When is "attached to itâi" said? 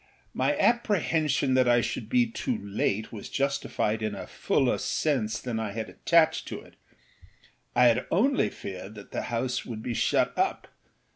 5.91-6.71